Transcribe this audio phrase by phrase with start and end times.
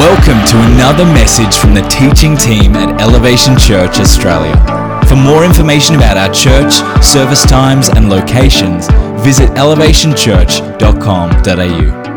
[0.00, 4.56] Welcome to another message from the teaching team at Elevation Church Australia.
[5.06, 6.72] For more information about our church,
[7.04, 8.88] service times, and locations,
[9.22, 12.09] visit elevationchurch.com.au.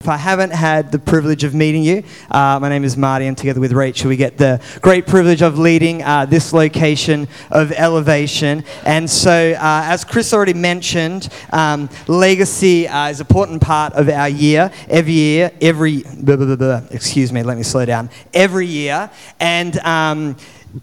[0.00, 3.36] If I haven't had the privilege of meeting you, uh, my name is Marty, and
[3.36, 8.62] together with Rachel, we get the great privilege of leading uh, this location of elevation.
[8.86, 14.08] And so, uh, as Chris already mentioned, um, legacy uh, is an important part of
[14.08, 14.70] our year.
[14.88, 18.08] Every year, every, blah, blah, blah, excuse me, let me slow down.
[18.32, 19.10] Every year.
[19.40, 20.36] And um,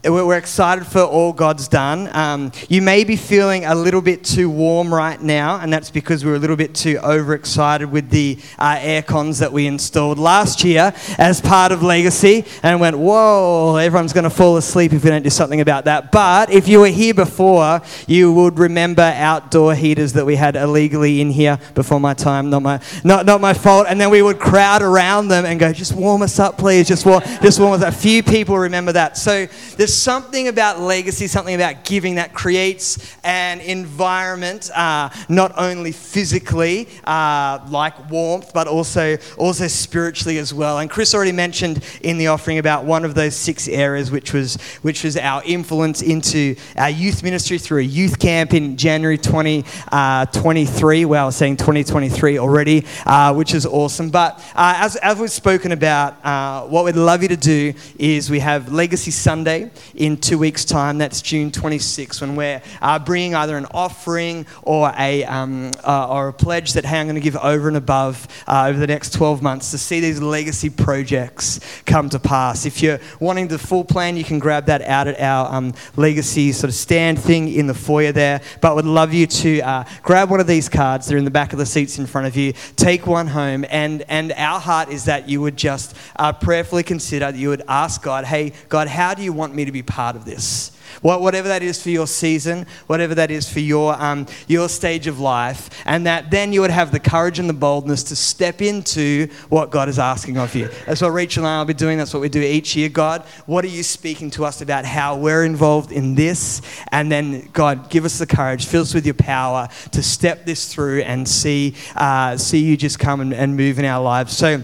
[0.03, 2.09] we're excited for all God's done.
[2.15, 6.25] Um, you may be feeling a little bit too warm right now, and that's because
[6.25, 10.17] we are a little bit too overexcited with the uh, air cons that we installed
[10.17, 15.03] last year as part of Legacy, and went, whoa, everyone's going to fall asleep if
[15.03, 16.11] we don't do something about that.
[16.11, 21.21] But if you were here before, you would remember outdoor heaters that we had illegally
[21.21, 24.39] in here before my time, not my, not, not my fault, and then we would
[24.39, 27.83] crowd around them and go, just warm us up, please, just warm, just warm us
[27.83, 27.93] up.
[27.93, 29.17] A few people remember that.
[29.17, 29.47] So
[29.85, 36.87] there's something about legacy, something about giving that creates an environment, uh, not only physically,
[37.03, 40.79] uh, like warmth, but also, also spiritually as well.
[40.79, 44.55] And Chris already mentioned in the offering about one of those six areas, which was,
[44.81, 51.03] which was our influence into our youth ministry through a youth camp in January 2023.
[51.03, 54.09] Uh, well, I was saying 2023 already, uh, which is awesome.
[54.09, 58.31] But uh, as, as we've spoken about, uh, what we'd love you to do is
[58.31, 59.64] we have Legacy Sunday
[59.95, 60.97] in two weeks' time.
[60.97, 66.29] That's June 26th, when we're uh, bringing either an offering or a, um, uh, or
[66.29, 69.13] a pledge that, hey, I'm going to give over and above uh, over the next
[69.13, 72.65] 12 months to see these legacy projects come to pass.
[72.65, 76.51] If you're wanting the full plan, you can grab that out at our um, legacy
[76.51, 78.41] sort of stand thing in the foyer there.
[78.61, 81.07] But would love you to uh, grab one of these cards.
[81.07, 82.53] They're in the back of the seats in front of you.
[82.75, 83.65] Take one home.
[83.69, 88.01] And, and our heart is that you would just uh, prayerfully consider, you would ask
[88.01, 90.71] God, hey, God, how do you want me to be part of this.
[91.01, 95.19] Whatever that is for your season, whatever that is for your, um, your stage of
[95.19, 99.27] life, and that then you would have the courage and the boldness to step into
[99.49, 100.69] what God is asking of you.
[100.85, 101.97] That's what Rachel and I will be doing.
[101.97, 102.89] That's what we do each year.
[102.89, 106.61] God, what are you speaking to us about how we're involved in this?
[106.91, 110.73] And then, God, give us the courage, fill us with your power to step this
[110.73, 114.35] through and see, uh, see you just come and, and move in our lives.
[114.35, 114.63] So,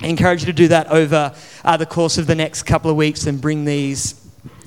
[0.00, 1.34] I encourage you to do that over
[1.64, 4.21] uh, the course of the next couple of weeks and bring these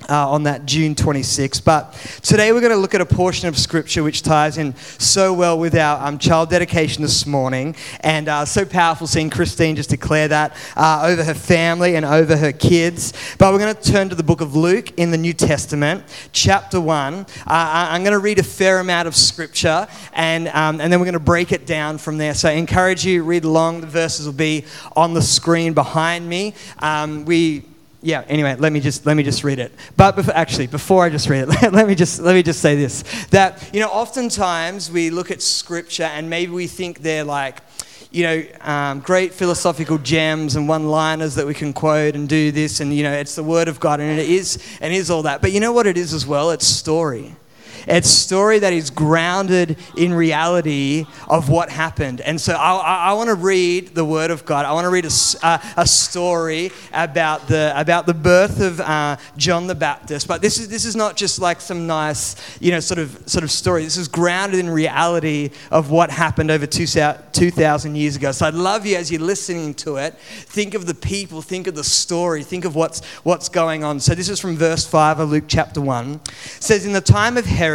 [0.09, 1.63] uh, on that June 26th.
[1.63, 5.33] But today we're going to look at a portion of scripture which ties in so
[5.33, 7.75] well with our um, child dedication this morning.
[8.01, 12.37] And uh, so powerful seeing Christine just declare that uh, over her family and over
[12.37, 13.13] her kids.
[13.37, 16.79] But we're going to turn to the book of Luke in the New Testament, chapter
[16.79, 17.13] 1.
[17.13, 21.05] Uh, I'm going to read a fair amount of scripture and, um, and then we're
[21.05, 22.33] going to break it down from there.
[22.33, 23.81] So I encourage you, read along.
[23.81, 24.65] The verses will be
[24.95, 26.53] on the screen behind me.
[26.79, 27.63] Um, we
[28.05, 29.71] yeah anyway let me just let me just read it.
[29.97, 32.75] But before, actually before i just read it let me just let me just say
[32.75, 37.61] this that you know oftentimes we look at scripture and maybe we think they're like
[38.11, 42.51] you know um, great philosophical gems and one liners that we can quote and do
[42.51, 45.23] this and you know it's the word of god and it is and is all
[45.23, 45.41] that.
[45.41, 46.51] But you know what it is as well?
[46.51, 47.35] It's story
[47.87, 52.21] it's a story that is grounded in reality of what happened.
[52.21, 54.65] And so I, I, I want to read the Word of God.
[54.65, 59.17] I want to read a, uh, a story about the, about the birth of uh,
[59.37, 60.27] John the Baptist.
[60.27, 63.43] But this is, this is not just like some nice, you know, sort of, sort
[63.43, 63.83] of story.
[63.83, 68.31] This is grounded in reality of what happened over 2,000 years ago.
[68.31, 71.75] So I'd love you as you're listening to it, think of the people, think of
[71.75, 73.99] the story, think of what's, what's going on.
[73.99, 76.13] So this is from verse 5 of Luke chapter 1.
[76.13, 77.74] It says, In the time of Herod,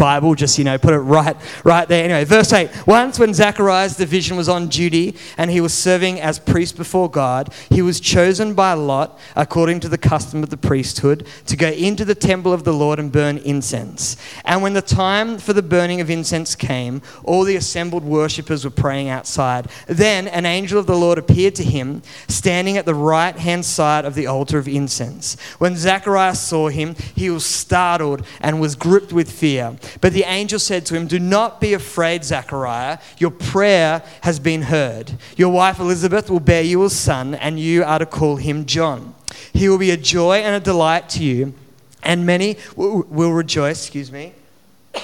[0.00, 2.04] Bible, just, you know, put it right, right there.
[2.04, 2.86] Anyway, verse 8.
[2.86, 7.10] Once when Zacharias the vision was on duty and he was serving as priest before
[7.10, 11.68] God, he was chosen by Lot, according to the custom of the priesthood, to go
[11.68, 14.16] into the temple of the Lord and burn incense.
[14.46, 18.70] And when the time for the burning of incense came, all the assembled worshippers were
[18.70, 19.68] praying outside.
[19.86, 24.06] Then an angel of the Lord appeared to him, standing at the right hand side
[24.06, 25.38] of the altar of incense.
[25.58, 29.76] When Zacharias saw him, he was startled and was gripped with fear.
[30.00, 32.98] But the angel said to him, Do not be afraid, Zechariah.
[33.18, 35.12] Your prayer has been heard.
[35.36, 39.14] Your wife Elizabeth will bear you a son, and you are to call him John.
[39.52, 41.54] He will be a joy and a delight to you
[42.02, 44.32] and many will, rejoice, excuse me,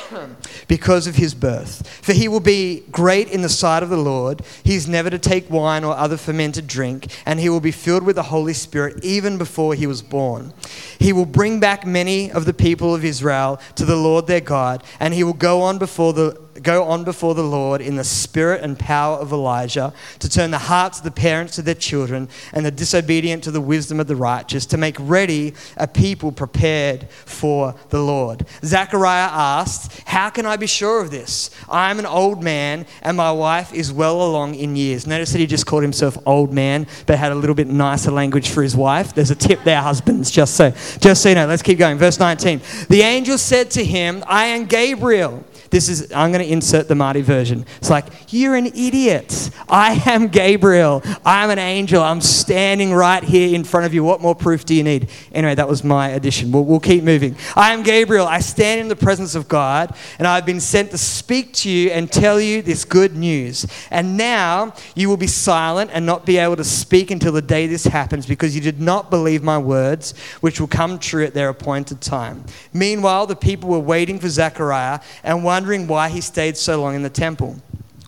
[0.68, 1.88] because of his birth.
[2.02, 4.42] For he will be great in the sight of the Lord.
[4.64, 8.02] He is never to take wine or other fermented drink, and he will be filled
[8.02, 10.52] with the Holy Spirit even before he was born.
[10.98, 14.82] He will bring back many of the people of Israel to the Lord their God,
[15.00, 18.62] and he will go on before the go on before the Lord in the spirit
[18.62, 22.64] and power of Elijah to turn the hearts of the parents to their children and
[22.64, 27.74] the disobedient to the wisdom of the righteous, to make ready a people prepared for
[27.90, 28.46] the Lord.
[28.64, 31.50] Zechariah asked, How can I be sure of this?
[31.68, 35.06] I am an old man and my wife is well along in years.
[35.06, 38.48] Notice that he just called himself old man, but had a little bit nicer language
[38.48, 39.14] for his wife.
[39.14, 40.70] There's a tip there, husbands, just so,
[41.00, 41.46] just so you know.
[41.46, 41.98] Let's keep going.
[41.98, 42.60] Verse 19.
[42.88, 46.94] The angel said to him, I am Gabriel this is, I'm going to insert the
[46.94, 47.66] Marty version.
[47.78, 49.50] It's like, you're an idiot.
[49.68, 51.02] I am Gabriel.
[51.24, 52.02] I'm an angel.
[52.02, 54.04] I'm standing right here in front of you.
[54.04, 55.10] What more proof do you need?
[55.32, 56.52] Anyway, that was my addition.
[56.52, 57.36] We'll, we'll keep moving.
[57.54, 58.26] I am Gabriel.
[58.26, 61.90] I stand in the presence of God, and I've been sent to speak to you
[61.90, 63.66] and tell you this good news.
[63.90, 67.66] And now you will be silent and not be able to speak until the day
[67.66, 71.48] this happens because you did not believe my words, which will come true at their
[71.48, 72.44] appointed time.
[72.72, 76.94] Meanwhile, the people were waiting for Zechariah and one wondering why he stayed so long
[76.94, 77.56] in the temple.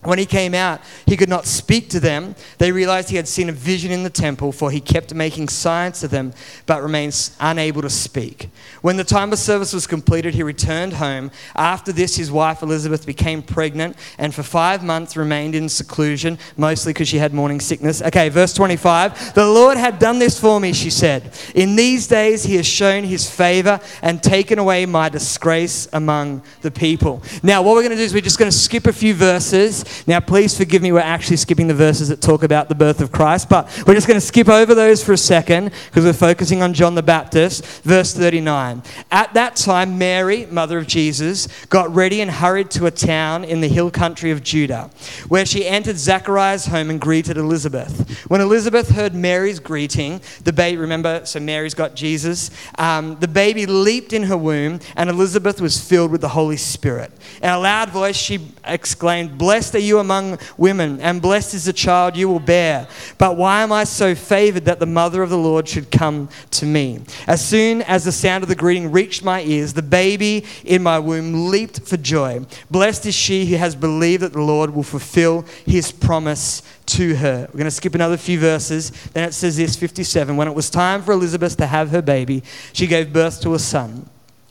[0.05, 2.37] When he came out, he could not speak to them.
[2.59, 5.99] They realized he had seen a vision in the temple, for he kept making signs
[6.01, 6.35] to them,
[6.67, 8.49] but remains unable to speak.
[8.81, 11.33] When the time of service was completed, he returned home.
[11.57, 16.93] After this, his wife Elizabeth became pregnant and for five months remained in seclusion, mostly
[16.93, 18.01] because she had morning sickness.
[18.01, 19.35] Okay, verse 25.
[19.35, 21.35] The Lord had done this for me, she said.
[21.57, 26.71] In these days, he has shown his favor and taken away my disgrace among the
[26.71, 27.21] people.
[27.43, 29.85] Now, what we're going to do is we're just going to skip a few verses
[30.07, 33.13] now, please forgive me, we're actually skipping the verses that talk about the birth of
[33.13, 36.63] Christ, but we're just going to skip over those for a second because we're focusing
[36.63, 37.65] on John the Baptist.
[37.83, 38.83] Verse 39.
[39.11, 43.61] At that time, Mary, mother of Jesus, got ready and hurried to a town in
[43.61, 44.91] the hill country of Judah,
[45.29, 48.27] where she entered Zachariah's home and greeted Elizabeth.
[48.29, 53.67] When Elizabeth heard Mary's greeting, the baby, remember, so Mary's got Jesus, um, the baby
[53.67, 57.13] leaped in her womb, and Elizabeth was filled with the Holy Spirit.
[57.43, 61.73] In a loud voice, she exclaimed, Blessed are you among women, and blessed is the
[61.73, 62.89] child you will bear.
[63.17, 66.67] But why am I so favored that the mother of the Lord should come to
[66.67, 67.01] me?
[67.27, 70.99] As soon as the sound of the greeting reached my ears, the baby in my
[70.99, 72.45] womb leaped for joy.
[72.71, 77.47] Blessed is she who has believed that the Lord will fulfill his promise to her.
[77.49, 78.91] We're going to skip another few verses.
[79.13, 82.43] Then it says this 57 When it was time for Elizabeth to have her baby,
[82.73, 84.09] she gave birth to a son.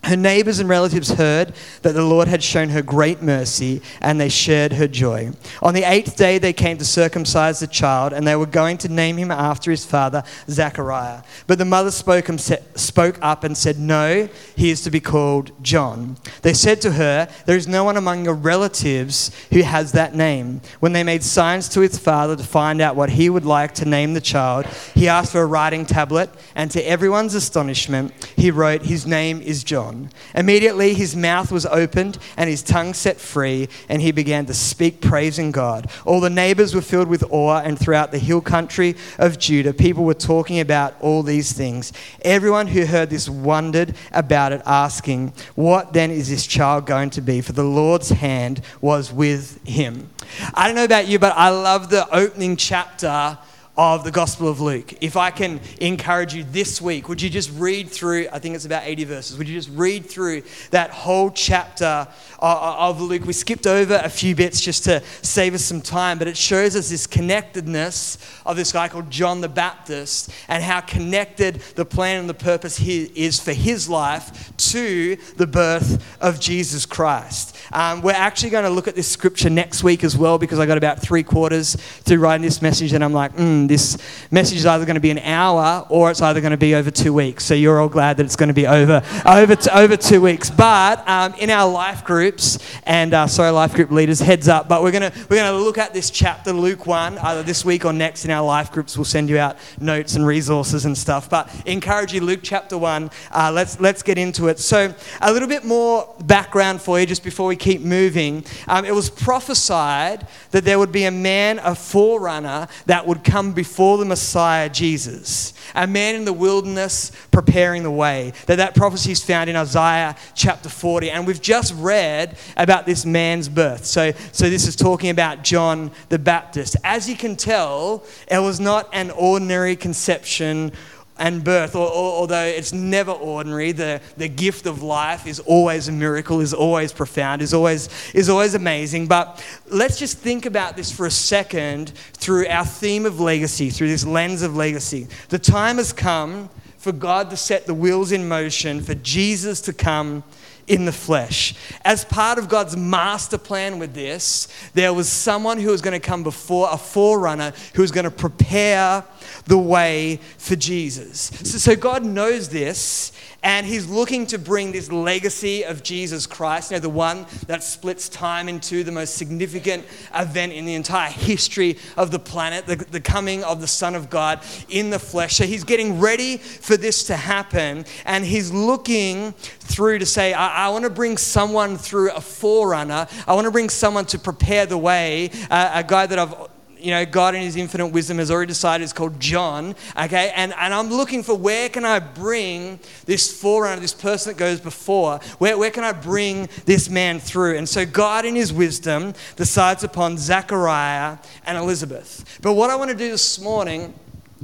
[0.07, 1.51] Her neighbors and relatives heard
[1.81, 5.31] that the Lord had shown her great mercy, and they shared her joy.
[5.61, 8.87] On the eighth day, they came to circumcise the child, and they were going to
[8.87, 11.23] name him after his father, Zachariah.
[11.45, 16.15] But the mother spoke, spoke up and said, No, he is to be called John.
[16.41, 20.61] They said to her, There is no one among your relatives who has that name.
[20.79, 23.85] When they made signs to his father to find out what he would like to
[23.85, 28.83] name the child, he asked for a writing tablet, and to everyone's astonishment, he wrote,
[28.83, 29.96] His name is John.
[30.35, 35.01] Immediately his mouth was opened and his tongue set free, and he began to speak,
[35.01, 35.89] praising God.
[36.05, 40.03] All the neighbors were filled with awe, and throughout the hill country of Judah, people
[40.03, 41.93] were talking about all these things.
[42.21, 47.21] Everyone who heard this wondered about it, asking, What then is this child going to
[47.21, 47.41] be?
[47.41, 50.09] For the Lord's hand was with him.
[50.53, 53.37] I don't know about you, but I love the opening chapter
[53.77, 54.95] of the Gospel of Luke.
[55.01, 58.65] If I can encourage you this week, would you just read through, I think it's
[58.65, 60.41] about 80 verses, would you just read through
[60.71, 62.07] that whole chapter uh,
[62.41, 63.23] uh, of Luke?
[63.25, 66.75] We skipped over a few bits just to save us some time, but it shows
[66.75, 68.17] us this connectedness
[68.47, 72.79] of this guy called John the Baptist and how connected the plan and the purpose
[72.81, 77.55] is for his life to the birth of Jesus Christ.
[77.71, 80.65] Um, we're actually going to look at this scripture next week as well because I
[80.65, 83.97] got about three quarters through writing this message and I'm like, mm, this
[84.31, 86.91] message is either going to be an hour or it's either going to be over
[86.91, 87.43] two weeks.
[87.43, 90.49] So you're all glad that it's going to be over over over two weeks.
[90.49, 94.67] But um, in our life groups and uh, sorry, life group leaders, heads up.
[94.67, 97.93] But we're gonna we're gonna look at this chapter, Luke one, either this week or
[97.93, 98.25] next.
[98.25, 101.29] In our life groups, we'll send you out notes and resources and stuff.
[101.29, 103.11] But encourage you, Luke chapter one.
[103.31, 104.59] Uh, let's let's get into it.
[104.59, 108.45] So a little bit more background for you, just before we keep moving.
[108.67, 113.53] Um, it was prophesied that there would be a man, a forerunner that would come
[113.53, 118.33] before the Messiah Jesus, a man in the wilderness preparing the way.
[118.45, 123.05] That that prophecy is found in Isaiah chapter 40, and we've just read about this
[123.05, 123.85] man's birth.
[123.85, 126.75] So, so this is talking about John the Baptist.
[126.83, 130.71] As you can tell, it was not an ordinary conception
[131.19, 135.87] and birth, or, or, although it's never ordinary, the, the gift of life is always
[135.87, 139.07] a miracle, is always profound, is always, is always amazing.
[139.07, 143.89] But let's just think about this for a second through our theme of legacy, through
[143.89, 145.07] this lens of legacy.
[145.29, 149.73] The time has come for God to set the wheels in motion, for Jesus to
[149.73, 150.23] come
[150.67, 151.55] in the flesh.
[151.83, 156.05] As part of God's master plan with this, there was someone who was going to
[156.05, 159.03] come before, a forerunner who was going to prepare
[159.45, 161.31] the way for Jesus.
[161.43, 166.71] So, so God knows this, and He's looking to bring this legacy of Jesus Christ,
[166.71, 171.09] you know, the one that splits time into the most significant event in the entire
[171.09, 175.35] history of the planet, the, the coming of the Son of God in the flesh.
[175.35, 180.56] So He's getting ready for this to happen, and He's looking through to say, I,
[180.57, 183.07] I want to bring someone through a forerunner.
[183.27, 186.33] I want to bring someone to prepare the way, uh, a guy that I've
[186.79, 190.31] you know, God in his infinite wisdom has already decided is called John, okay?
[190.35, 194.59] And, and I'm looking for where can I bring this forerunner, this person that goes
[194.59, 197.57] before, where, where can I bring this man through?
[197.57, 202.37] And so God in his wisdom decides upon Zechariah and Elizabeth.
[202.43, 203.95] But what I want to do this morning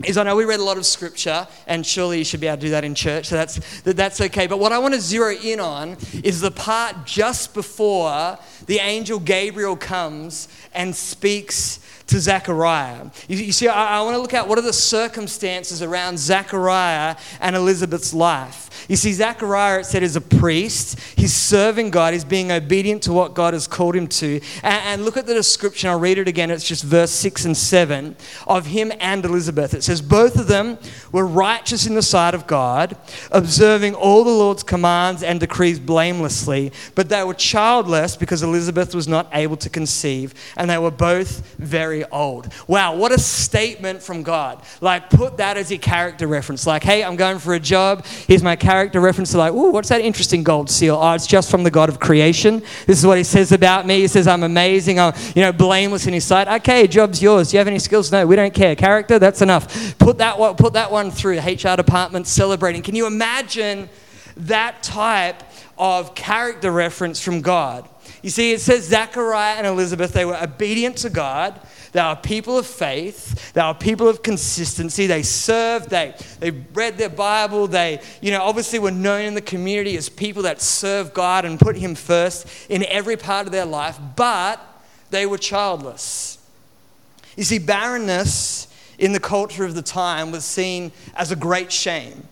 [0.04, 2.58] is I know we read a lot of scripture, and surely you should be able
[2.58, 4.48] to do that in church, so that's, that's okay.
[4.48, 9.20] But what I want to zero in on is the part just before the angel
[9.20, 13.06] Gabriel comes and speaks to Zechariah.
[13.28, 17.16] You, you see, I, I want to look at what are the circumstances around Zechariah
[17.40, 18.70] and Elizabeth's life.
[18.90, 21.00] You see, Zechariah, it said, is a priest.
[21.16, 22.14] He's serving God.
[22.14, 24.42] He's being obedient to what God has called him to.
[24.62, 25.90] And, and, look at the description.
[25.90, 26.52] I'll read it again.
[26.52, 28.16] It's just verse 6 and 7
[28.48, 29.74] of him and Elizabeth.
[29.74, 30.78] It says, Both of them
[31.12, 32.98] were righteous in the sight of God,
[33.32, 36.72] observing all the Lord's commands and decrees blamelessly.
[36.96, 40.34] But they were childless because Elizabeth was not able to conceive.
[40.58, 42.52] And they were both very old.
[42.68, 44.62] Wow, what a statement from God.
[44.82, 46.66] Like, put that as your character reference.
[46.66, 48.06] Like, hey, I'm going for a job.
[48.06, 50.98] Here's my character reference to like, oh, what's that interesting gold seal?
[51.00, 52.60] Oh, it's just from the God of creation.
[52.88, 54.02] This is what he says about me.
[54.02, 55.00] He says I'm amazing.
[55.00, 56.48] I'm, you know, blameless in his sight.
[56.48, 57.52] Okay, job's yours.
[57.52, 58.12] Do you have any skills?
[58.12, 58.76] No, we don't care.
[58.76, 59.98] Character, that's enough.
[59.98, 61.40] Put that one, put that one through.
[61.40, 62.82] HR department celebrating.
[62.82, 63.90] Can you imagine
[64.38, 65.44] that type
[65.78, 67.88] of character reference from God?
[68.22, 71.60] You see, it says Zechariah and Elizabeth, they were obedient to God.
[71.94, 73.54] They are people of faith.
[73.54, 75.06] They are people of consistency.
[75.06, 75.90] They served.
[75.92, 77.68] They, they read their Bible.
[77.68, 81.60] They, you know, obviously were known in the community as people that serve God and
[81.60, 84.60] put Him first in every part of their life, but
[85.12, 86.40] they were childless.
[87.38, 92.28] You see, barrenness in the culture of the time was seen as a great shame.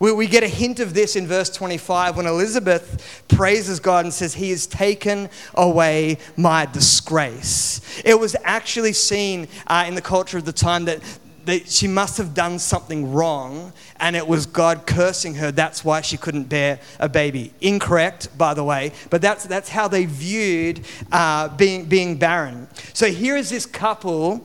[0.00, 4.14] We, we get a hint of this in verse 25 when Elizabeth praises God and
[4.14, 7.77] says, He has taken away my disgrace.
[8.04, 11.00] It was actually seen uh, in the culture of the time that
[11.48, 15.50] that she must have done something wrong and it was God cursing her.
[15.50, 17.54] That's why she couldn't bear a baby.
[17.62, 22.68] Incorrect, by the way, but that's, that's how they viewed uh, being, being barren.
[22.92, 24.44] So here is this couple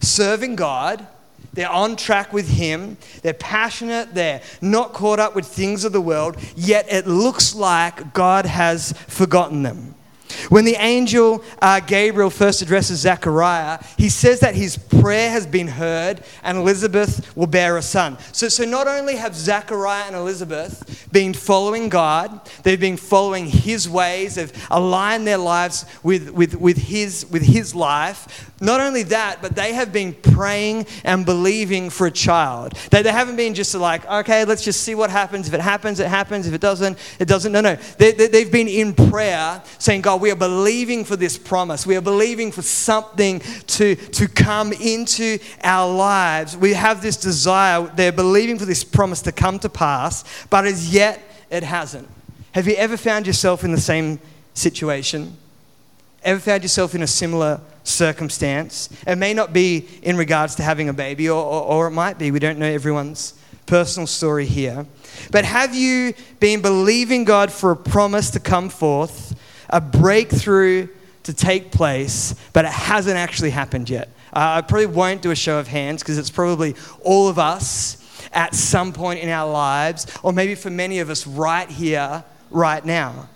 [0.00, 1.06] serving God
[1.54, 2.96] they're on track with Him.
[3.20, 4.14] They're passionate.
[4.14, 6.36] They're not caught up with things of the world.
[6.56, 9.94] Yet it looks like God has forgotten them.
[10.48, 15.68] When the angel uh, Gabriel first addresses Zechariah, he says that his prayer has been
[15.68, 18.18] heard and Elizabeth will bear a son.
[18.32, 23.88] So, so not only have Zechariah and Elizabeth been following God, they've been following his
[23.88, 28.50] ways, they've aligned their lives with, with, with, his, with his life.
[28.62, 32.74] Not only that, but they have been praying and believing for a child.
[32.92, 35.48] They, they haven't been just like, okay, let's just see what happens.
[35.48, 36.46] If it happens, it happens.
[36.46, 37.50] If it doesn't, it doesn't.
[37.50, 37.74] No, no.
[37.98, 41.84] They, they, they've been in prayer saying, God, we are believing for this promise.
[41.84, 46.56] We are believing for something to, to come into our lives.
[46.56, 47.90] We have this desire.
[47.96, 52.08] They're believing for this promise to come to pass, but as yet it hasn't.
[52.52, 54.20] Have you ever found yourself in the same
[54.54, 55.36] situation?
[56.22, 58.88] Ever found yourself in a similar circumstance?
[59.06, 62.18] It may not be in regards to having a baby, or, or, or, it might
[62.18, 62.30] be.
[62.30, 63.34] We don't know everyone's
[63.66, 64.86] personal story here.
[65.30, 69.38] But have you been believing God for a promise to come forth,
[69.70, 70.88] a breakthrough
[71.24, 74.08] to take place, but it hasn't actually happened yet?
[74.32, 77.98] Uh, I probably won't do a show of hands because it's probably all of us
[78.32, 82.84] at some point in our lives, or maybe for many of us right here, right
[82.84, 83.28] now.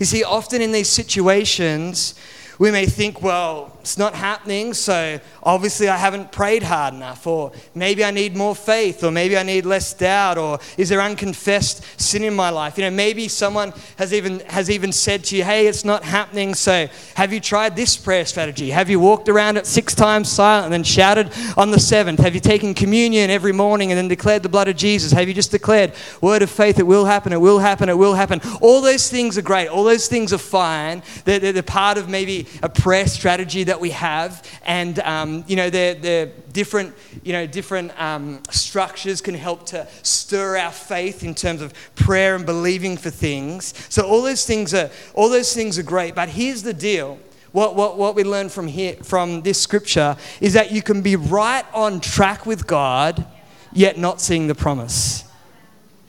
[0.00, 2.14] You see, often in these situations,
[2.58, 7.52] we may think, well, it's not happening, so obviously I haven't prayed hard enough, or
[7.74, 11.84] maybe I need more faith, or maybe I need less doubt, or is there unconfessed
[12.00, 12.76] sin in my life?
[12.76, 16.54] You know, maybe someone has even has even said to you, hey, it's not happening,
[16.54, 18.70] so have you tried this prayer strategy?
[18.70, 22.18] Have you walked around it six times silent and then shouted on the seventh?
[22.18, 25.12] Have you taken communion every morning and then declared the blood of Jesus?
[25.12, 28.14] Have you just declared word of faith, it will happen, it will happen, it will
[28.14, 28.40] happen?
[28.60, 31.04] All those things are great, all those things are fine.
[31.24, 35.70] They're, they're part of maybe a prayer strategy that we have, and um, you know,
[35.70, 41.34] they're, they're different, you know, different um, structures can help to stir our faith in
[41.34, 43.74] terms of prayer and believing for things.
[43.88, 46.14] So all those things are all those things are great.
[46.14, 47.18] But here's the deal.
[47.52, 51.16] What, what, what we learn from here from this scripture is that you can be
[51.16, 53.26] right on track with God,
[53.72, 55.24] yet not seeing the promise.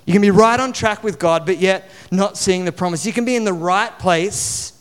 [0.06, 3.06] You can be right on track with God, but yet not seeing the promise.
[3.06, 4.74] You can be in the right place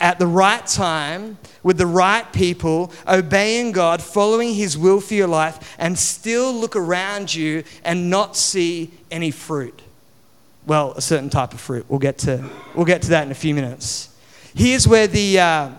[0.00, 5.28] at the right time with the right people, obeying God, following His will for your
[5.28, 9.82] life, and still look around you and not see any fruit.
[10.66, 11.84] Well, a certain type of fruit.
[11.88, 14.08] We'll get to, we'll get to that in a few minutes.
[14.54, 15.70] Here's where the uh,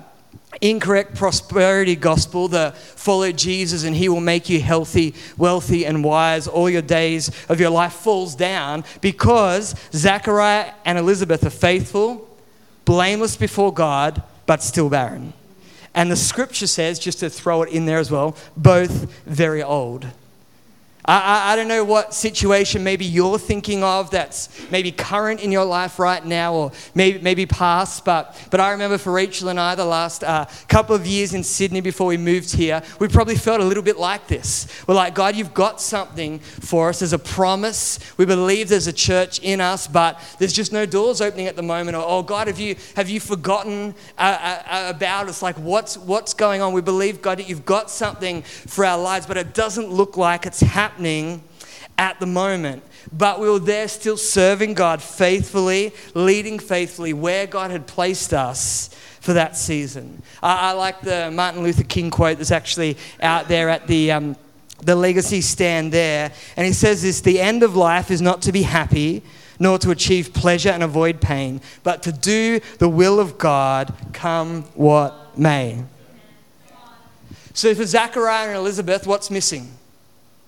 [0.60, 6.48] incorrect prosperity gospel, the follow Jesus and He will make you healthy, wealthy, and wise
[6.48, 12.28] all your days of your life, falls down because Zachariah and Elizabeth are faithful
[12.86, 15.34] blameless before God, but still barren.
[15.94, 20.08] And the scripture says, just to throw it in there as well, both very old.
[21.06, 25.52] I, I, I, don't know what situation maybe you're thinking of that's maybe current in
[25.52, 29.60] your life right now or maybe, maybe past, but, but I remember for Rachel and
[29.60, 33.36] I, the last uh, couple of years in Sydney before we moved here, we probably
[33.36, 34.68] felt a little bit like this.
[34.88, 37.00] We're like, God, you've got something for us.
[37.00, 37.98] There's a promise.
[38.18, 41.64] We believe there's a church in us, but there's just no doors opening at the
[41.64, 41.98] moment.
[41.98, 45.42] Or, oh, God, have you, have you forgotten uh, uh, about us?
[45.42, 46.74] Like, what's, what's going on?
[46.74, 50.46] We believe, God, that you've got something for our lives, but it doesn't look like
[50.46, 51.42] it's happening happening
[51.98, 52.84] at the moment.
[53.14, 58.90] But we were there still serving God faithfully, leading faithfully where God had placed us
[59.22, 60.22] for that season.
[60.44, 64.12] I, I like the Martin Luther King quote that's actually out there at the.
[64.12, 64.36] Um,
[64.84, 68.52] the legacy stand there, and he says this the end of life is not to
[68.52, 69.22] be happy,
[69.60, 74.64] nor to achieve pleasure and avoid pain, but to do the will of God, come
[74.74, 75.84] what may.
[77.54, 79.72] So for Zachariah and Elizabeth, what's missing?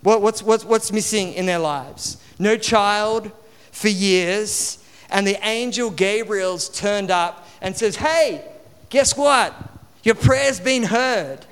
[0.04, 2.18] What, what's, what's, what's missing in their lives?
[2.38, 3.32] No child
[3.72, 4.84] for years.
[5.10, 8.46] And the angel Gabriel's turned up and says, Hey,
[8.90, 9.56] guess what?
[10.04, 11.46] Your prayer's been heard.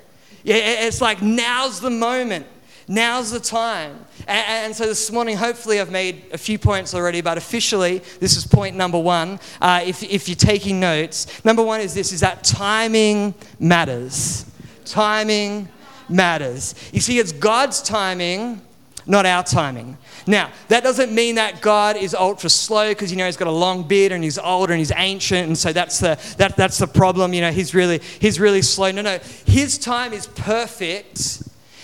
[0.44, 2.48] It's like now's the moment.
[2.88, 4.06] Now's the time.
[4.28, 8.46] And, so this morning, hopefully, I've made a few points already, but officially, this is
[8.46, 9.40] point number one.
[9.62, 14.46] Uh, if, if you're taking notes, number one is this: is that timing matters.
[14.84, 15.70] Timing
[16.12, 16.76] matters.
[16.92, 18.62] You see, it's God's timing,
[19.06, 19.98] not our timing.
[20.28, 23.52] Now, that doesn't mean that God is ultra slow because you know he's got a
[23.52, 26.88] long beard and he's older and he's ancient, and so that's the that, that's the
[26.88, 27.34] problem.
[27.34, 28.92] You know, he's really he's really slow.
[28.92, 31.44] No, no, his time is perfect,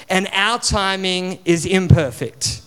[0.09, 2.61] and our timing is imperfect.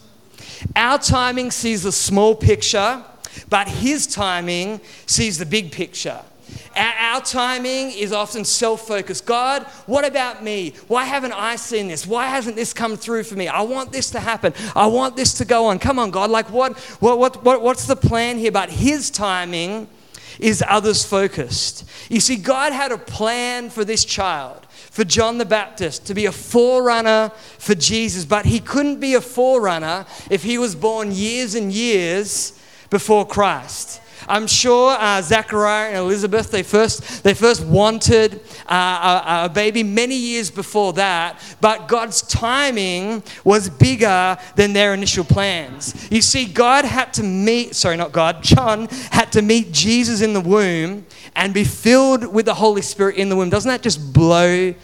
[0.77, 3.03] Our timing sees the small picture,
[3.49, 6.21] but his timing sees the big picture.
[6.77, 9.27] Our, timing is often self focused.
[9.27, 10.75] God, what about me?
[10.89, 12.07] Why haven't I seen this?
[12.07, 13.49] Why hasn't this come through for me?
[13.49, 14.55] I want this to happen.
[14.75, 15.79] I want this to go on.
[15.79, 16.31] Come on, God.
[16.31, 18.53] Like, what, what, what, what what's the plan here?
[18.53, 19.89] But His timing
[20.41, 21.85] is others focused.
[22.09, 26.27] You see, God had a plan for this child, for John the Baptist, to be
[26.27, 31.55] a forerunner for Jesus, but he couldn't be a forerunner if he was born years
[31.55, 32.59] and years
[32.89, 34.01] before Christ.
[34.29, 39.83] I'm sure uh, Zachariah and Elizabeth, they first, they first wanted uh, a, a baby
[39.83, 46.09] many years before that, but God's timing was bigger than their initial plans.
[46.11, 50.33] You see, God had to meet, sorry, not God, John had to meet Jesus in
[50.33, 51.07] the womb
[51.37, 53.51] and be filled with the Holy Spirit in the womb.
[53.51, 54.75] Doesn't that just blow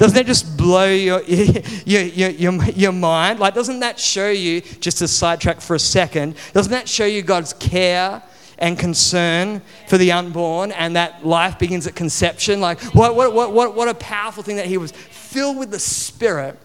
[0.00, 3.38] doesn't that just blow your, your, your, your, your mind?
[3.38, 7.20] Like, doesn't that show you, just to sidetrack for a second, doesn't that show you
[7.20, 8.22] God's care
[8.60, 12.60] and concern for the unborn and that life begins at conception.
[12.60, 15.78] Like, what, what, what, what, what a powerful thing that he was filled with the
[15.78, 16.58] Spirit,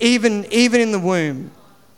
[0.00, 1.50] even, even in the womb.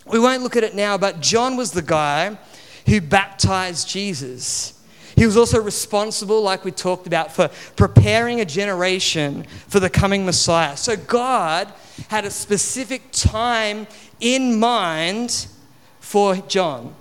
[0.07, 2.39] We won't look at it now, but John was the guy
[2.87, 4.75] who baptized Jesus.
[5.17, 10.27] He was also responsible, like we talked about, for preparing a generation for the coming
[10.27, 10.77] Messiah.
[10.77, 11.73] So God
[12.09, 13.87] had a specific time
[14.21, 15.47] in mind
[16.01, 16.95] for John.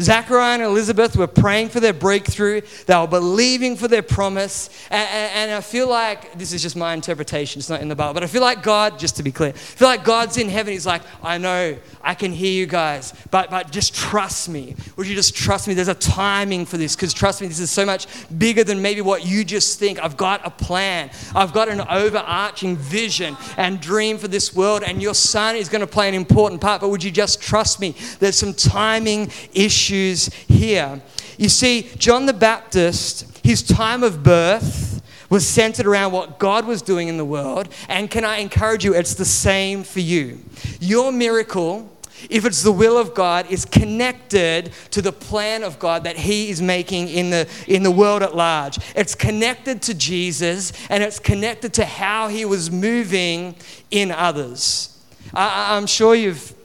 [0.00, 2.60] Zachariah and Elizabeth were praying for their breakthrough.
[2.86, 4.68] They were believing for their promise.
[4.90, 7.96] And, and, and, I feel like, this is just my interpretation, it's not in the
[7.96, 10.48] Bible, but I feel like God, just to be clear, I feel like God's in
[10.48, 10.72] heaven.
[10.72, 14.74] He's like, I know, I can hear you guys, but, but just trust me.
[14.96, 15.74] Would you just trust me?
[15.74, 18.06] There's a timing for this, because trust me, this is so much
[18.38, 19.98] bigger than maybe what you just think.
[20.02, 25.00] I've got a plan, I've got an overarching vision and dream for this world, and
[25.00, 27.94] your son is going to play an important part, but would you just trust me?
[28.18, 31.00] There's some timing issues issues here.
[31.38, 36.82] You see, John the Baptist, his time of birth was centered around what God was
[36.82, 37.68] doing in the world.
[37.88, 40.40] And can I encourage you, it's the same for you.
[40.80, 41.92] Your miracle,
[42.30, 46.48] if it's the will of God, is connected to the plan of God that He
[46.48, 48.78] is making in the, in the world at large.
[48.96, 53.56] It's connected to Jesus and it's connected to how He was moving
[53.90, 54.92] in others.
[55.34, 56.56] I, I'm sure you've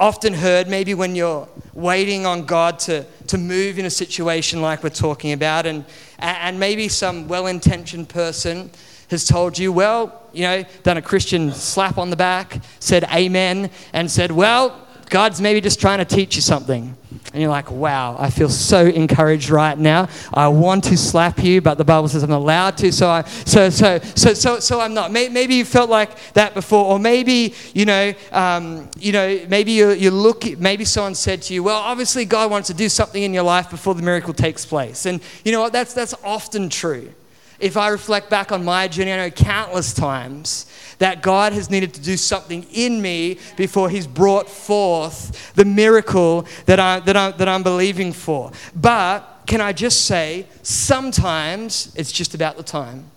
[0.00, 4.82] often heard, maybe when you're waiting on God to, to move in a situation like
[4.82, 5.84] we're talking about, and,
[6.18, 8.70] and maybe some well intentioned person
[9.10, 13.70] has told you, well, you know, done a Christian slap on the back, said amen,
[13.92, 16.96] and said, well, God's maybe just trying to teach you something.
[17.32, 20.08] And you're like, wow, I feel so encouraged right now.
[20.32, 23.70] I want to slap you, but the Bible says I'm allowed to, so I, so,
[23.70, 25.12] so, so, so, so I'm not.
[25.12, 29.90] Maybe you felt like that before, or maybe, you know, um, you know, maybe you,
[29.90, 33.34] you look, maybe someone said to you, well, obviously God wants to do something in
[33.34, 35.06] your life before the miracle takes place.
[35.06, 35.72] And you know what?
[35.72, 37.12] That's, that's often true.
[37.60, 40.66] If I reflect back on my journey, I know countless times
[40.98, 46.46] that God has needed to do something in me before He's brought forth the miracle
[46.66, 48.50] that, I, that, I, that I'm believing for.
[48.74, 53.10] But can I just say, sometimes it's just about the time.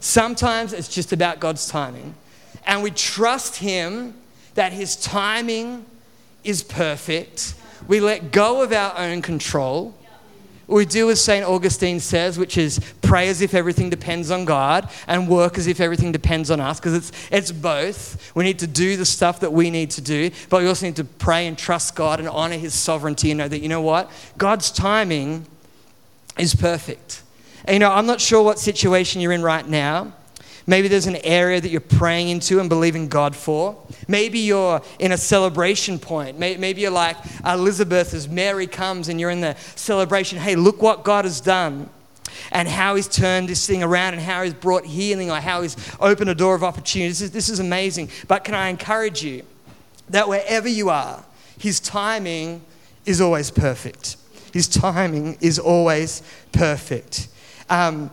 [0.00, 2.14] Sometimes it's just about God's timing.
[2.66, 4.14] And we trust Him
[4.54, 5.84] that His timing
[6.42, 7.54] is perfect.
[7.86, 9.94] We let go of our own control
[10.68, 11.44] we do as St.
[11.44, 15.80] Augustine says, which is pray as if everything depends on God and work as if
[15.80, 18.34] everything depends on us, because it's, it's both.
[18.34, 20.96] We need to do the stuff that we need to do, but we also need
[20.96, 24.10] to pray and trust God and honor His sovereignty and know that, you know what?
[24.36, 25.46] God's timing
[26.36, 27.22] is perfect.
[27.64, 30.12] And, you know, I'm not sure what situation you're in right now.
[30.68, 33.76] Maybe there's an area that you're praying into and believing God for.
[34.08, 36.38] Maybe you're in a celebration point.
[36.38, 40.38] Maybe you're like Elizabeth as Mary comes and you're in the celebration.
[40.38, 41.88] Hey, look what God has done
[42.50, 45.76] and how he's turned this thing around and how he's brought healing or how he's
[46.00, 47.08] opened a door of opportunity.
[47.08, 48.10] This is, this is amazing.
[48.26, 49.44] But can I encourage you
[50.08, 51.24] that wherever you are,
[51.58, 52.62] his timing
[53.04, 54.16] is always perfect.
[54.52, 57.28] His timing is always perfect.
[57.70, 58.10] Um,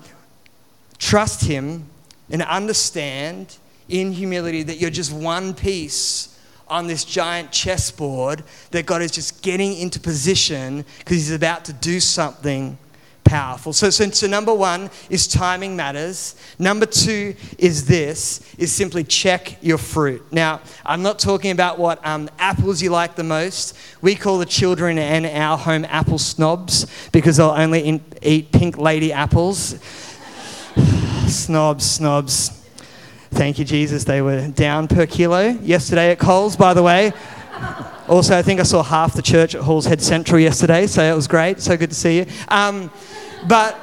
[0.99, 1.89] trust him
[2.29, 3.57] and understand
[3.89, 9.43] in humility that you're just one piece on this giant chessboard that God is just
[9.43, 12.77] getting into position because He's about to do something
[13.23, 13.73] powerful.
[13.73, 16.35] So, so, so, number one is timing matters.
[16.59, 20.21] Number two is this, is simply check your fruit.
[20.31, 23.77] Now, I'm not talking about what um, apples you like the most.
[24.01, 28.77] We call the children in our home apple snobs because they'll only in, eat pink
[28.77, 29.79] lady apples
[31.27, 32.49] snobs, snobs.
[33.31, 34.03] Thank you, Jesus.
[34.03, 37.11] They were down per kilo yesterday at Coles, by the way.
[38.07, 41.15] Also, I think I saw half the church at Halls Head Central yesterday, so it
[41.15, 41.61] was great.
[41.61, 42.25] So good to see you.
[42.49, 42.91] Um,
[43.47, 43.77] but,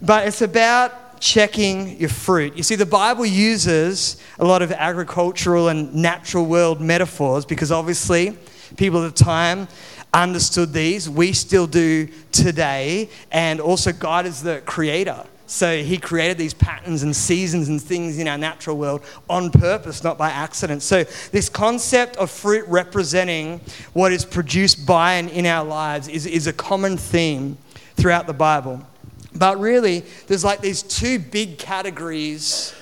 [0.00, 2.56] but it's about checking your fruit.
[2.56, 8.36] You see, the Bible uses a lot of agricultural and natural world metaphors because obviously
[8.76, 9.68] people at the time
[10.12, 11.08] understood these.
[11.08, 13.10] We still do today.
[13.30, 15.24] And also, God is the creator.
[15.50, 20.04] So he created these patterns and seasons and things in our natural world on purpose,
[20.04, 20.80] not by accident.
[20.80, 23.60] So this concept of fruit representing
[23.92, 27.58] what is produced by and in our lives is, is a common theme
[27.96, 28.86] throughout the Bible.
[29.34, 32.72] But really, there's like these two big categories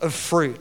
[0.00, 0.58] of fruit.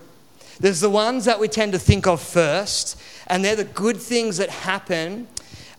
[0.59, 4.37] There's the ones that we tend to think of first, and they're the good things
[4.37, 5.27] that happen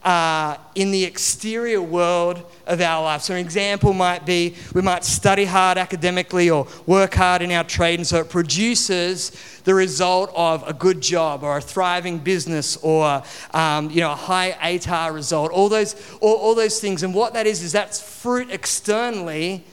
[0.07, 3.23] uh, in the exterior world of our life.
[3.23, 7.65] So, an example might be we might study hard academically or work hard in our
[7.65, 9.33] trade, and so it produces
[9.65, 13.21] the result of a good job or a thriving business or
[13.53, 17.03] um, you know, a high ATAR result, all those, all, all those things.
[17.03, 19.65] And what that is, is that's fruit externally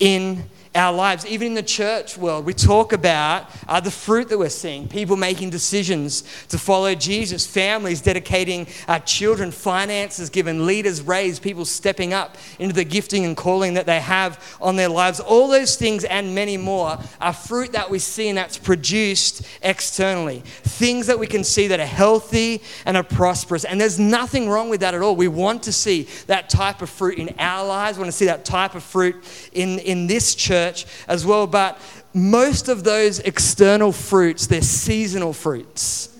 [0.00, 0.42] in
[0.74, 4.48] our lives, even in the church world, we talk about uh, the fruit that we're
[4.48, 11.42] seeing people making decisions to follow Jesus, families dedicating uh, children, finances given, leaders raised,
[11.42, 15.20] people stepping up into the gifting and calling that they have on their lives.
[15.20, 20.40] All those things and many more are fruit that we see and that's produced externally.
[20.62, 23.64] Things that we can see that are healthy and are prosperous.
[23.64, 25.16] And there's nothing wrong with that at all.
[25.16, 28.26] We want to see that type of fruit in our lives, we want to see
[28.26, 29.16] that type of fruit
[29.52, 31.78] in, in this church church as well, but
[32.14, 36.16] most of those external fruits, they're seasonal fruits.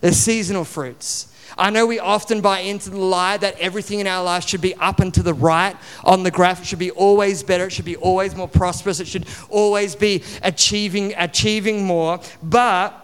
[0.00, 1.34] They're seasonal fruits.
[1.56, 4.74] I know we often buy into the lie that everything in our life should be
[4.76, 6.60] up and to the right on the graph.
[6.60, 7.66] It should be always better.
[7.66, 9.00] It should be always more prosperous.
[9.00, 12.20] It should always be achieving, achieving more.
[12.42, 12.94] But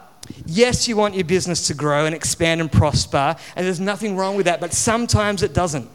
[0.47, 4.37] yes, you want your business to grow and expand and prosper, and there's nothing wrong
[4.37, 4.61] with that.
[4.61, 5.89] But sometimes it doesn't.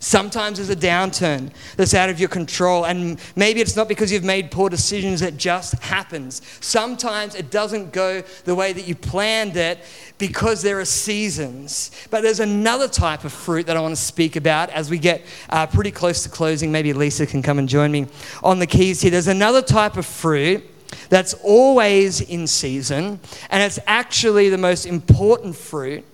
[0.00, 4.24] Sometimes there's a downturn that's out of your control, and maybe it's not because you've
[4.24, 6.42] made poor decisions, it just happens.
[6.60, 9.80] Sometimes it doesn't go the way that you planned it
[10.18, 11.90] because there are seasons.
[12.10, 15.22] But there's another type of fruit that I want to speak about as we get
[15.50, 16.72] uh, pretty close to closing.
[16.72, 18.06] Maybe Lisa can come and join me
[18.42, 19.10] on the keys here.
[19.10, 20.64] There's another type of fruit
[21.08, 26.04] that's always in season, and it's actually the most important fruit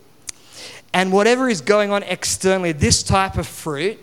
[0.94, 3.98] and whatever is going on externally, this type of fruit,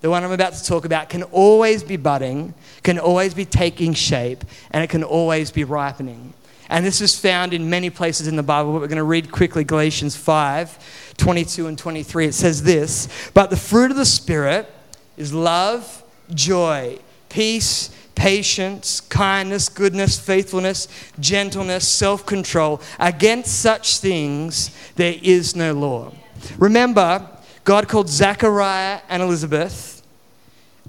[0.00, 2.54] the one I'm about to talk about, can always be budding,
[2.84, 6.32] can always be taking shape, and it can always be ripening.
[6.68, 9.32] And this is found in many places in the Bible, but we're going to read
[9.32, 12.26] quickly Galatians 5 22 and 23.
[12.26, 14.70] It says this But the fruit of the Spirit
[15.16, 20.86] is love, joy, peace, patience, kindness, goodness, faithfulness,
[21.18, 22.80] gentleness, self control.
[23.00, 26.12] Against such things there is no law.
[26.58, 27.28] Remember,
[27.64, 30.02] God called Zachariah and Elizabeth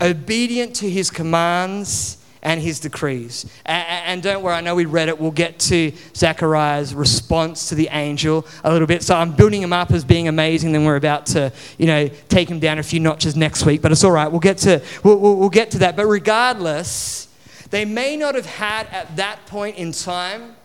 [0.02, 3.46] obedient to his commands and his decrees.
[3.66, 5.20] And, don't worry, I know we read it.
[5.20, 9.04] We'll get to Zachariah's response to the angel a little bit.
[9.04, 10.72] So I'm building him up as being amazing.
[10.72, 13.82] Then we're about to, you know, take him down a few notches next week.
[13.82, 14.28] But it's all right.
[14.28, 15.96] We'll get to, we'll, we'll, we'll get to that.
[15.96, 17.28] But regardless,
[17.72, 20.56] they may not have had at that point in time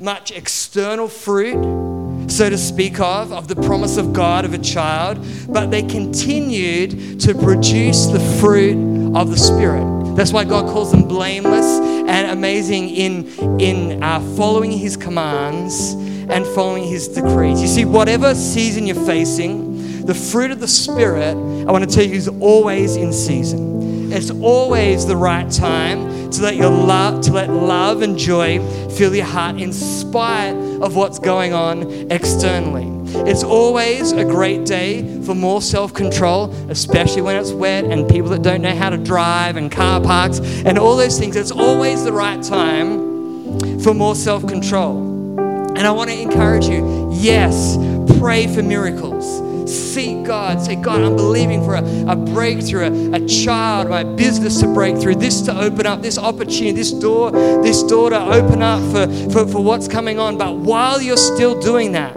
[0.00, 1.95] much external fruit
[2.28, 7.20] so to speak of, of the promise of God of a child, but they continued
[7.20, 8.76] to produce the fruit
[9.16, 10.14] of the Spirit.
[10.16, 11.66] That's why God calls them blameless
[12.08, 17.60] and amazing in, in uh, following His commands and following His decrees.
[17.60, 22.04] You see, whatever season you're facing, the fruit of the Spirit, I want to tell
[22.04, 24.12] you, is always in season.
[24.12, 28.58] It's always the right time to let your love, to let love and joy
[28.90, 32.92] fill your heart in spite of what's going on externally.
[33.28, 38.28] It's always a great day for more self control, especially when it's wet and people
[38.30, 41.36] that don't know how to drive and car parks and all those things.
[41.36, 45.38] It's always the right time for more self control.
[45.38, 47.76] And I want to encourage you yes,
[48.18, 50.62] pray for miracles seek God.
[50.62, 54.98] Say, God, I'm believing for a, a breakthrough, a, a child, my business to break
[54.98, 59.06] through, this to open up, this opportunity, this door, this door to open up for,
[59.30, 60.38] for, for what's coming on.
[60.38, 62.14] But while you're still doing that,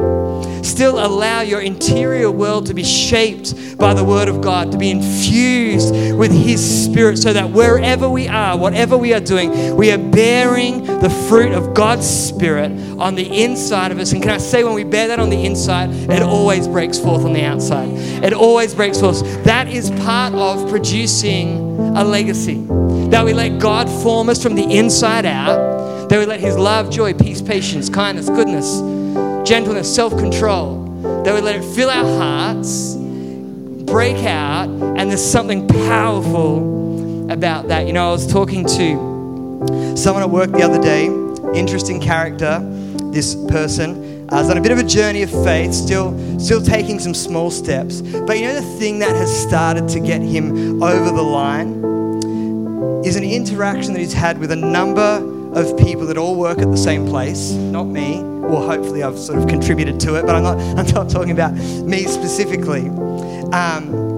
[0.64, 4.92] still allow your interior world to be shaped by the Word of God, to be
[4.92, 9.98] infused with His Spirit, so that wherever we are, whatever we are doing, we are
[9.98, 14.12] bearing the fruit of God's Spirit on the inside of us.
[14.12, 17.26] And can I say, when we bear that on the inside, it always breaks forth
[17.26, 17.90] on the outside.
[18.24, 19.22] It always breaks forth.
[19.44, 21.58] That is part of producing
[21.98, 22.66] a legacy.
[23.10, 26.10] That we let God form us from the inside out.
[26.10, 28.80] That we let His love, joy, peace, patience, kindness, goodness,
[29.50, 30.86] gentleness, self control.
[31.24, 37.88] That we let it fill our hearts, break out, and there's something powerful about that.
[37.88, 41.06] You know, I was talking to someone at work the other day,
[41.58, 42.60] interesting character,
[43.12, 44.30] this person.
[44.32, 47.16] Uh, I was on a bit of a journey of faith, still, still taking some
[47.16, 48.02] small steps.
[48.02, 51.84] But you know the thing that has started to get him over the line
[53.04, 56.70] is an interaction that he's had with a number of people that all work at
[56.70, 58.22] the same place, not me.
[58.22, 61.54] Well, hopefully I've sort of contributed to it, but I'm not, I'm not talking about
[61.54, 62.88] me specifically.
[63.52, 64.10] Um,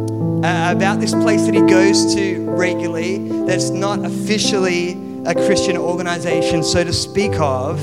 [0.44, 4.94] uh, about this place that he goes to regularly that's not officially
[5.26, 7.78] a Christian organization, so to speak of,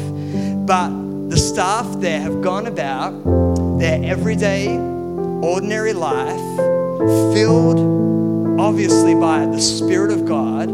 [0.67, 0.89] but
[1.29, 3.11] the staff there have gone about
[3.79, 6.41] their everyday, ordinary life,
[7.33, 7.79] filled
[8.59, 10.69] obviously by the Spirit of God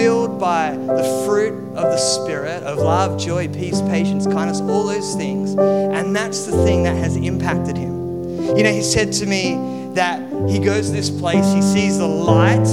[0.00, 5.14] filled by the fruit of the Spirit of love, joy, peace, patience, kindness, all those
[5.14, 5.50] things.
[5.50, 8.56] And that's the thing that has impacted him.
[8.56, 12.06] You know, he said to me that he goes to this place, he sees the
[12.06, 12.66] light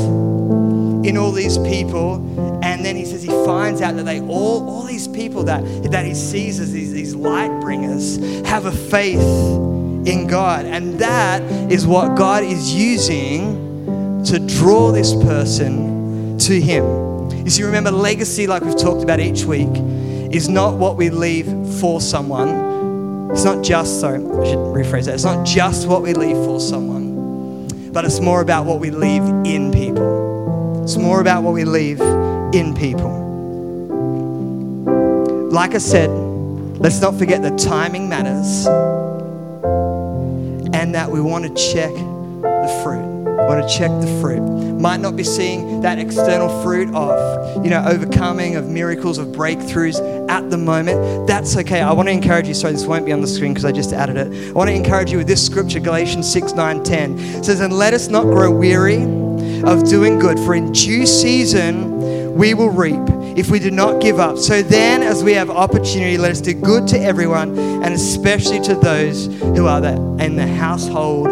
[1.06, 2.16] in all these people.
[2.63, 5.62] And then he says he finds out that they all, all these people that,
[5.92, 10.66] that he sees as these, these light bringers have a faith in God.
[10.66, 17.07] And that is what God is using to draw this person to him.
[17.32, 19.70] You see, remember, legacy, like we've talked about each week,
[20.32, 21.46] is not what we leave
[21.80, 23.32] for someone.
[23.32, 25.16] It's not just, sorry, I should rephrase that.
[25.16, 29.24] It's not just what we leave for someone, but it's more about what we leave
[29.46, 30.84] in people.
[30.84, 33.16] It's more about what we leave in people.
[35.52, 38.68] Like I said, let's not forget that timing matters
[40.74, 43.07] and that we want to check the fruit
[43.45, 44.41] want to check the fruit.
[44.80, 50.30] Might not be seeing that external fruit of, you know, overcoming, of miracles, of breakthroughs
[50.30, 51.28] at the moment.
[51.28, 51.82] That's okay.
[51.82, 52.54] I want to encourage you.
[52.54, 54.50] Sorry, this won't be on the screen because I just added it.
[54.50, 57.19] I want to encourage you with this scripture, Galatians 6, 9, 10.
[57.19, 59.04] It says, And let us not grow weary
[59.63, 63.02] of doing good, for in due season we will reap
[63.38, 64.38] if we do not give up.
[64.38, 68.76] So then, as we have opportunity, let us do good to everyone, and especially to
[68.76, 69.84] those who are
[70.19, 71.28] in the household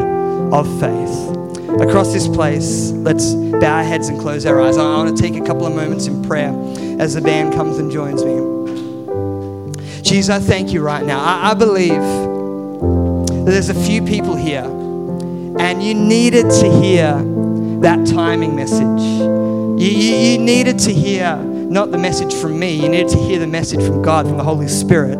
[0.53, 4.78] of faith across this place, let's bow our heads and close our eyes.
[4.78, 6.54] I want to take a couple of moments in prayer
[6.99, 8.36] as the band comes and joins me.
[10.01, 11.19] Jesus, I thank you right now.
[11.19, 17.21] I, I believe that there's a few people here and you needed to hear
[17.82, 19.01] that timing message.
[19.01, 23.39] You, you, you needed to hear not the message from me, you needed to hear
[23.39, 25.17] the message from God, from the Holy Spirit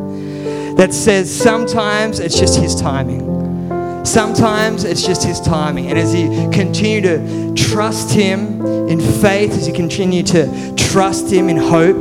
[0.78, 3.35] that says sometimes it's just His timing.
[4.06, 5.88] Sometimes it's just His timing.
[5.88, 11.50] And as you continue to trust Him in faith, as you continue to trust Him
[11.50, 12.00] in hope,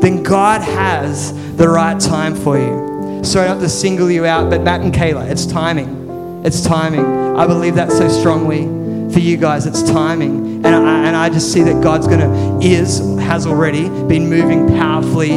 [0.00, 3.24] then God has the right time for you.
[3.24, 6.42] Sorry not to single you out, but Matt and Kayla, it's timing.
[6.44, 7.04] It's timing.
[7.36, 8.75] I believe that so strongly
[9.16, 9.64] for you guys.
[9.64, 10.56] It's timing.
[10.56, 14.68] And I, and I just see that God's going to, is, has already been moving
[14.68, 15.32] powerfully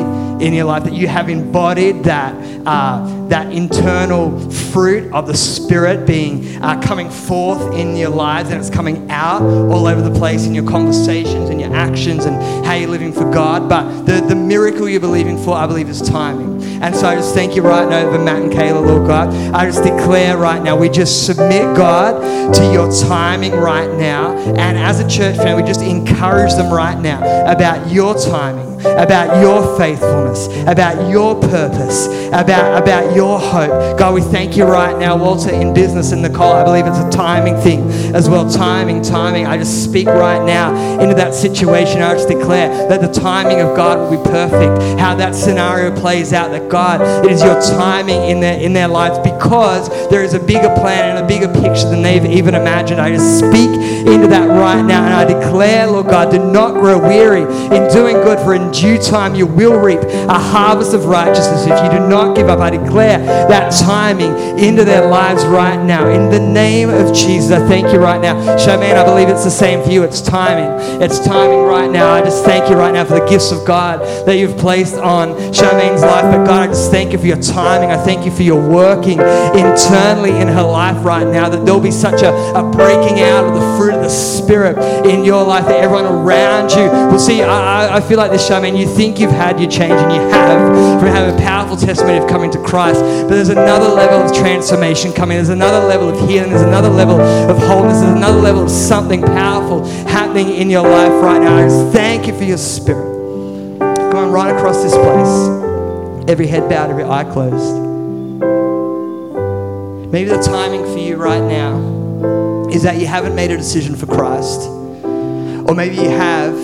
[0.45, 2.35] in your life, that you have embodied that.
[2.67, 8.59] Uh, that internal fruit of the Spirit being uh, coming forth in your lives and
[8.59, 12.73] it's coming out all over the place in your conversations and your actions and how
[12.73, 13.69] you're living for God.
[13.69, 16.58] But the, the miracle you're believing for, I believe, is timing.
[16.81, 19.33] And so I just thank you right now over Matt and Kayla, Lord God.
[19.53, 24.37] I just declare right now, we just submit, God, to your timing right now.
[24.37, 27.19] And as a church family, we just encourage them right now
[27.51, 33.97] about your timing about your faithfulness, about your purpose, about, about your hope.
[33.97, 36.53] God, we thank you right now, Walter, in business and call.
[36.53, 38.49] I believe it's a timing thing as well.
[38.49, 39.45] Timing, timing.
[39.45, 42.01] I just speak right now into that situation.
[42.01, 44.99] I just declare that the timing of God will be perfect.
[44.99, 48.87] How that scenario plays out, that God, it is your timing in their, in their
[48.87, 53.01] lives because there is a bigger plan and a bigger picture than they've even imagined.
[53.01, 56.99] I just speak into that right now and I declare, Lord God, do not grow
[56.99, 61.65] weary in doing good for in due time you will reap a harvest of righteousness
[61.65, 62.59] if you do not give up.
[62.59, 66.07] I declare that timing into their lives right now.
[66.09, 68.35] In the name of Jesus, I thank you right now.
[68.57, 70.03] Charmaine, I believe it's the same for you.
[70.03, 71.01] It's timing.
[71.01, 72.11] It's timing right now.
[72.11, 75.29] I just thank you right now for the gifts of God that you've placed on
[75.53, 76.23] Charmaine's life.
[76.23, 77.91] But God, I just thank you for your timing.
[77.91, 81.91] I thank you for your working internally in her life right now, that there'll be
[81.91, 85.79] such a, a breaking out of the fruit of the Spirit in your life, that
[85.79, 87.41] everyone around you will see.
[87.41, 90.99] I, I feel like this, Charmaine, you think you've had your change, and you have
[90.99, 93.01] from having a powerful testimony of coming to Christ.
[93.01, 95.37] But there's another level of transformation coming.
[95.37, 96.49] There's another level of healing.
[96.49, 97.99] There's another level of wholeness.
[97.99, 101.57] There's another level of something powerful happening in your life right now.
[101.57, 103.79] I just thank you for your spirit.
[104.11, 106.29] Going right across this place.
[106.29, 107.87] Every head bowed, every eye closed.
[110.11, 114.05] Maybe the timing for you right now is that you haven't made a decision for
[114.05, 114.67] Christ.
[114.67, 116.55] Or maybe you have,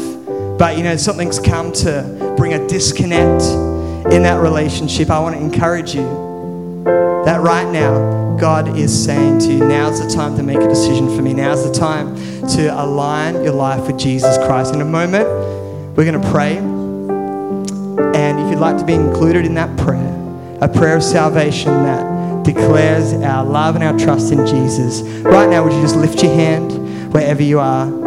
[0.57, 3.43] but you know, something's come to bring a disconnect
[4.13, 5.09] in that relationship.
[5.09, 6.03] I want to encourage you
[7.25, 11.13] that right now, God is saying to you, now's the time to make a decision
[11.15, 11.33] for me.
[11.33, 12.15] Now's the time
[12.49, 14.73] to align your life with Jesus Christ.
[14.73, 15.27] In a moment,
[15.95, 16.57] we're going to pray.
[16.57, 20.13] And if you'd like to be included in that prayer,
[20.61, 25.63] a prayer of salvation that declares our love and our trust in Jesus, right now,
[25.63, 28.04] would you just lift your hand wherever you are?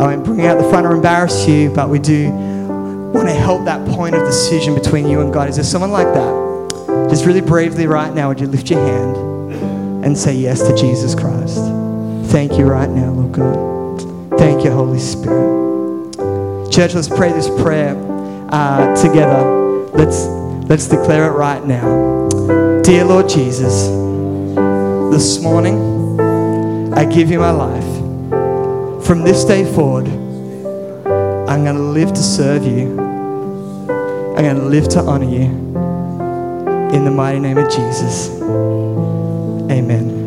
[0.00, 3.66] I won't bring out the front or embarrass you, but we do want to help
[3.66, 5.50] that point of decision between you and God.
[5.50, 7.08] Is there someone like that?
[7.10, 9.14] Just really bravely right now, would you lift your hand
[10.02, 11.58] and say yes to Jesus Christ?
[12.32, 14.38] Thank you right now, Lord God.
[14.38, 16.16] Thank you, Holy Spirit.
[16.72, 17.94] Church, let's pray this prayer
[18.48, 19.44] uh, together.
[19.92, 20.24] Let's,
[20.66, 22.26] let's declare it right now.
[22.80, 23.88] Dear Lord Jesus,
[25.14, 26.18] this morning
[26.94, 27.99] I give you my life.
[29.10, 32.96] From this day forward, I'm going to live to serve you.
[34.36, 35.46] I'm going to live to honor you.
[36.94, 38.30] In the mighty name of Jesus.
[39.68, 40.19] Amen.